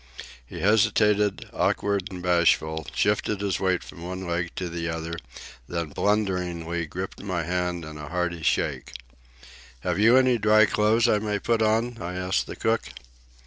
[0.47, 5.13] He hesitated, awkward and bashful, shifted his weight from one leg to the other,
[5.67, 8.93] then blunderingly gripped my hand in a hearty shake.
[9.81, 12.85] "Have you any dry clothes I may put on?" I asked the cook.